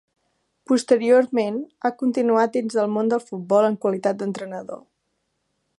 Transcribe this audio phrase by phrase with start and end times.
[0.69, 4.83] Posteriorment, ha continuat dins del món del futbol en qualitat d'entrenador.